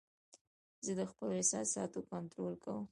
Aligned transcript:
زه 0.85 0.91
د 0.99 1.01
خپلو 1.11 1.31
احساساتو 1.39 1.99
کنټرول 2.11 2.53
کوم. 2.63 2.79